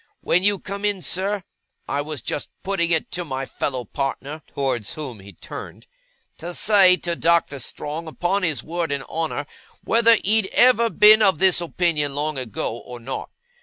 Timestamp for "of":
11.21-11.37